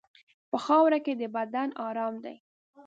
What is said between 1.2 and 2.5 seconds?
د بدن ارام دی.